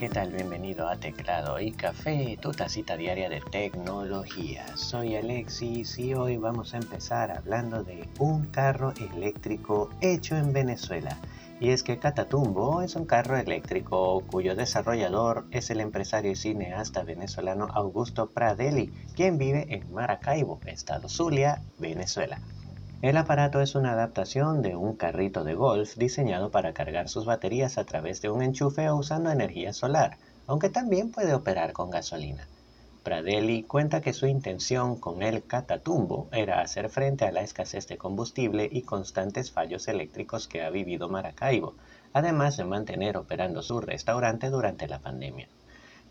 [0.00, 0.32] ¿qué tal?
[0.32, 4.64] Bienvenido a Teclado y Café, tu tacita diaria de tecnología.
[4.74, 11.18] Soy Alexis y hoy vamos a empezar hablando de un carro eléctrico hecho en Venezuela.
[11.60, 17.02] Y es que Catatumbo es un carro eléctrico cuyo desarrollador es el empresario y cineasta
[17.02, 22.40] venezolano Augusto Pradelli, quien vive en Maracaibo, estado Zulia, Venezuela.
[23.02, 27.78] El aparato es una adaptación de un carrito de golf diseñado para cargar sus baterías
[27.78, 32.46] a través de un enchufe o usando energía solar, aunque también puede operar con gasolina.
[33.02, 37.96] Pradelli cuenta que su intención con el Catatumbo era hacer frente a la escasez de
[37.96, 41.76] combustible y constantes fallos eléctricos que ha vivido Maracaibo,
[42.12, 45.48] además de mantener operando su restaurante durante la pandemia.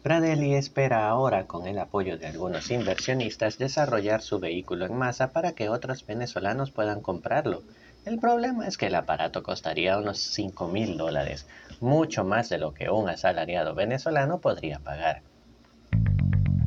[0.02, 5.52] Pradelli espera ahora, con el apoyo de algunos inversionistas, desarrollar su vehículo en masa para
[5.52, 7.64] que otros venezolanos puedan comprarlo.
[8.06, 11.48] El problema es que el aparato costaría unos 5 mil dólares,
[11.82, 15.22] mucho más de lo que un asalariado venezolano podría pagar.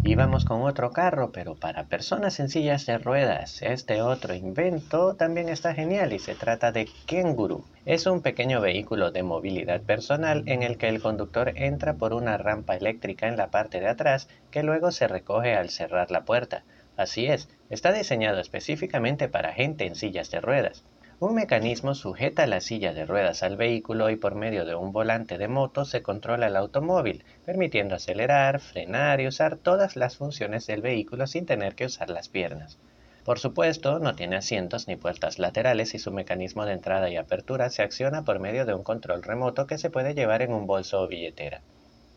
[0.05, 3.63] Y vamos con otro carro, pero para personas sencillas de ruedas.
[3.63, 7.65] Este otro invento también está genial y se trata de Kenguru.
[7.85, 12.37] Es un pequeño vehículo de movilidad personal en el que el conductor entra por una
[12.37, 16.65] rampa eléctrica en la parte de atrás que luego se recoge al cerrar la puerta.
[16.97, 20.85] Así es, está diseñado específicamente para gente en sillas de ruedas.
[21.23, 25.39] Un mecanismo sujeta la silla de ruedas al vehículo y por medio de un volante
[25.39, 30.83] de moto se controla el automóvil, permitiendo acelerar, frenar y usar todas las funciones del
[30.83, 32.77] vehículo sin tener que usar las piernas.
[33.25, 37.71] Por supuesto, no tiene asientos ni puertas laterales y su mecanismo de entrada y apertura
[37.71, 41.03] se acciona por medio de un control remoto que se puede llevar en un bolso
[41.03, 41.61] o billetera.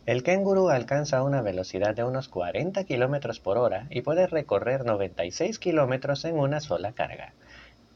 [0.08, 5.60] El Kenguru alcanza una velocidad de unos 40 km por hora y puede recorrer 96
[5.60, 7.34] km en una sola carga.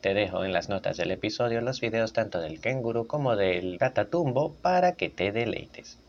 [0.01, 4.53] Te dejo en las notas del episodio los videos tanto del kenguru como del catatumbo
[4.61, 5.99] para que te deleites.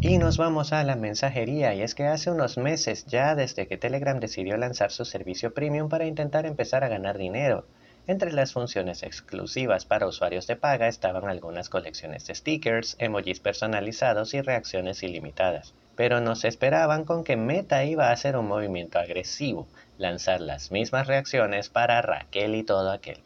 [0.00, 3.76] Y nos vamos a la mensajería y es que hace unos meses ya desde que
[3.76, 7.66] Telegram decidió lanzar su servicio premium para intentar empezar a ganar dinero.
[8.06, 14.32] Entre las funciones exclusivas para usuarios de paga estaban algunas colecciones de stickers, emojis personalizados
[14.34, 19.66] y reacciones ilimitadas pero nos esperaban con que Meta iba a hacer un movimiento agresivo,
[20.02, 23.22] lanzar las mismas reacciones para Raquel y todo aquel.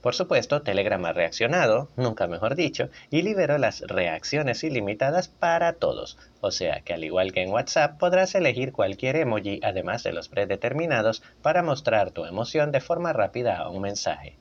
[0.00, 6.16] Por supuesto, Telegram ha reaccionado, nunca mejor dicho, y liberó las reacciones ilimitadas para todos,
[6.40, 10.30] o sea que al igual que en WhatsApp podrás elegir cualquier emoji además de los
[10.30, 14.36] predeterminados para mostrar tu emoción de forma rápida a un mensaje.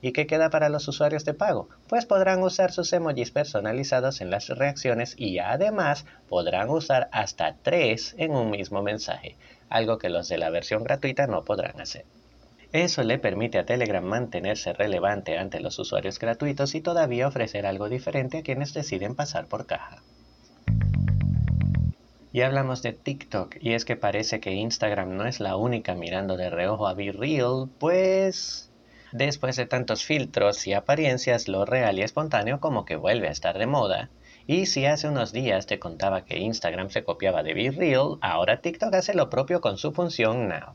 [0.00, 1.68] ¿Y qué queda para los usuarios de pago?
[1.88, 8.14] Pues podrán usar sus emojis personalizados en las reacciones y además podrán usar hasta tres
[8.18, 9.36] en un mismo mensaje,
[9.72, 12.04] algo que los de la versión gratuita no podrán hacer.
[12.72, 17.88] Eso le permite a Telegram mantenerse relevante ante los usuarios gratuitos y todavía ofrecer algo
[17.88, 20.02] diferente a quienes deciden pasar por caja.
[22.32, 26.38] Y hablamos de TikTok, y es que parece que Instagram no es la única mirando
[26.38, 28.72] de reojo a Be Real, pues
[29.12, 33.58] Después de tantos filtros y apariencias, lo real y espontáneo como que vuelve a estar
[33.58, 34.08] de moda.
[34.46, 38.92] Y si hace unos días te contaba que Instagram se copiaba de BeReal, ahora TikTok
[38.94, 40.74] hace lo propio con su función Now.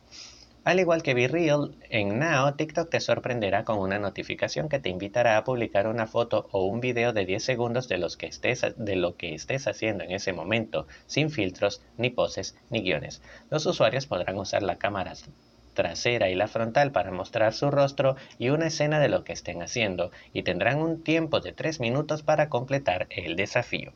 [0.63, 5.35] Al igual que BeReal, en Now TikTok te sorprenderá con una notificación que te invitará
[5.37, 9.67] a publicar una foto o un video de 10 segundos de, de lo que estés
[9.67, 13.21] haciendo en ese momento, sin filtros, ni poses, ni guiones.
[13.49, 15.13] Los usuarios podrán usar la cámara
[15.77, 19.61] trasera y la frontal para mostrar su rostro y una escena de lo que estén
[19.61, 23.93] haciendo y tendrán un tiempo de 3 minutos para completar el desafío.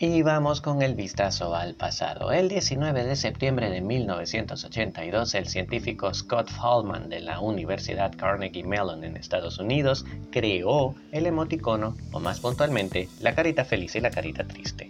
[0.00, 2.30] Y vamos con el vistazo al pasado.
[2.30, 9.02] El 19 de septiembre de 1982, el científico Scott Fallman de la Universidad Carnegie Mellon
[9.02, 14.44] en Estados Unidos creó el emoticono, o más puntualmente, la carita feliz y la carita
[14.44, 14.88] triste.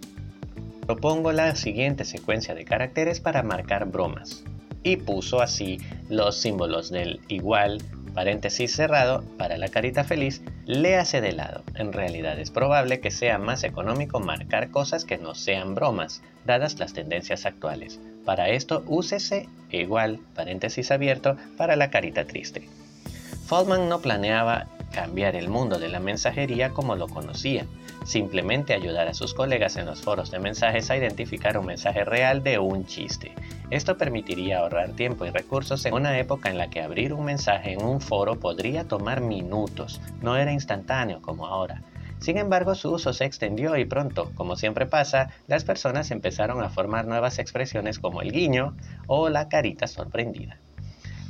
[0.89, 4.43] Propongo la siguiente secuencia de caracteres para marcar bromas.
[4.83, 5.77] Y puso así
[6.09, 7.83] los símbolos del igual,
[8.15, 11.63] paréntesis cerrado, para la carita feliz, léase de lado.
[11.75, 16.79] En realidad es probable que sea más económico marcar cosas que no sean bromas, dadas
[16.79, 18.01] las tendencias actuales.
[18.25, 22.67] Para esto úsese igual, paréntesis abierto, para la carita triste.
[23.49, 27.65] Feldman no planeaba cambiar el mundo de la mensajería como lo conocía,
[28.05, 32.43] simplemente ayudar a sus colegas en los foros de mensajes a identificar un mensaje real
[32.43, 33.35] de un chiste.
[33.71, 37.73] Esto permitiría ahorrar tiempo y recursos en una época en la que abrir un mensaje
[37.73, 41.81] en un foro podría tomar minutos, no era instantáneo como ahora.
[42.19, 46.69] Sin embargo, su uso se extendió y pronto, como siempre pasa, las personas empezaron a
[46.69, 50.59] formar nuevas expresiones como el guiño o la carita sorprendida.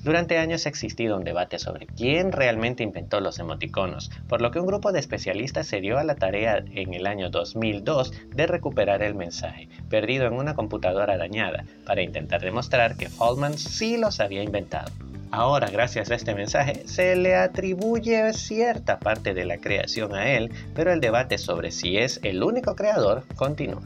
[0.08, 4.58] Durante años ha existido un debate sobre quién realmente inventó los emoticonos, por lo que
[4.58, 9.02] un grupo de especialistas se dio a la tarea en el año 2002 de recuperar
[9.02, 14.42] el mensaje, perdido en una computadora dañada, para intentar demostrar que Fallman sí los había
[14.42, 14.90] inventado.
[15.30, 20.50] Ahora, gracias a este mensaje, se le atribuye cierta parte de la creación a él,
[20.74, 23.82] pero el debate sobre si es el único creador continúa.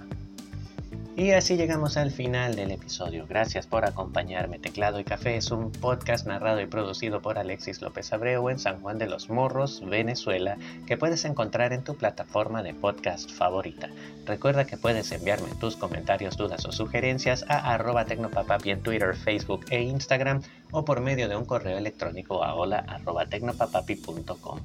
[1.15, 3.27] Y así llegamos al final del episodio.
[3.29, 4.59] Gracias por acompañarme.
[4.59, 8.81] Teclado y Café es un podcast narrado y producido por Alexis López Abreu en San
[8.81, 10.57] Juan de los Morros, Venezuela,
[10.87, 13.91] que puedes encontrar en tu plataforma de podcast favorita.
[14.25, 19.67] Recuerda que puedes enviarme tus comentarios, dudas o sugerencias a arroba tecnopapapi en Twitter, Facebook
[19.69, 22.87] e Instagram o por medio de un correo electrónico a hola
[23.29, 24.61] tecnopapapi.com.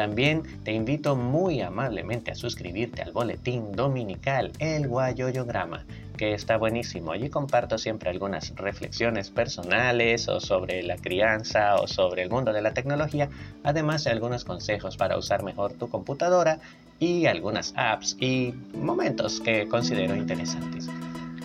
[0.00, 5.84] También te invito muy amablemente a suscribirte al boletín dominical El Guayoyograma,
[6.16, 7.12] que está buenísimo.
[7.12, 12.62] Allí comparto siempre algunas reflexiones personales o sobre la crianza o sobre el mundo de
[12.62, 13.28] la tecnología,
[13.62, 16.60] además de algunos consejos para usar mejor tu computadora
[16.98, 20.88] y algunas apps y momentos que considero interesantes.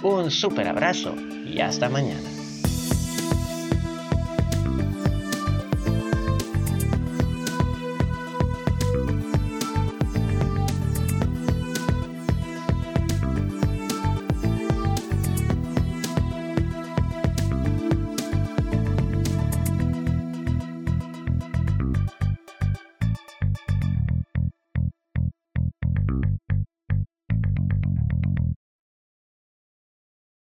[0.02, 1.14] Un super abrazo
[1.46, 2.35] y hasta mañana.